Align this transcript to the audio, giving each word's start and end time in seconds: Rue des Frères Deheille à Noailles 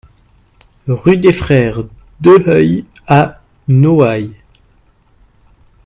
Rue 0.87 1.17
des 1.19 1.31
Frères 1.31 1.83
Deheille 2.21 2.85
à 3.05 3.39
Noailles 3.67 4.33